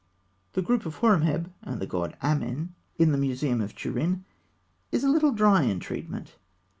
The 0.53 0.63
group 0.63 0.87
of 0.87 0.95
Horemheb 0.95 1.51
and 1.61 1.79
the 1.79 1.85
god 1.85 2.17
Amen 2.23 2.73
(fig. 2.97 3.05
198), 3.05 3.05
in 3.05 3.11
the 3.11 3.17
Museum 3.19 3.61
of 3.61 3.75
Turin, 3.75 4.25
is 4.91 5.03
a 5.03 5.09
little 5.11 5.31
dry 5.31 5.61
in 5.61 5.79
treatment. 5.79 6.37